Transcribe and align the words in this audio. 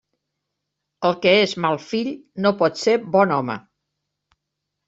El 1.09 1.13
que 1.25 1.33
és 1.41 1.53
mal 1.67 1.77
fill 1.89 2.11
no 2.47 2.53
pot 2.63 2.83
ser 2.87 2.99
bon 3.17 3.35
home. 3.39 3.59